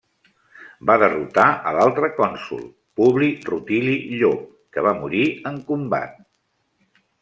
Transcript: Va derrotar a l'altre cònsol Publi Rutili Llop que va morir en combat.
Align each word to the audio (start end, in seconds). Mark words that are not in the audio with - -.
Va 0.89 0.95
derrotar 1.03 1.45
a 1.71 1.73
l'altre 1.75 2.09
cònsol 2.21 2.65
Publi 3.01 3.31
Rutili 3.53 3.97
Llop 4.17 4.51
que 4.75 4.89
va 4.91 4.99
morir 5.05 5.25
en 5.55 5.65
combat. 5.73 6.23